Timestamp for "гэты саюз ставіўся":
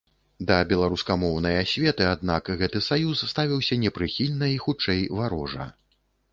2.63-3.79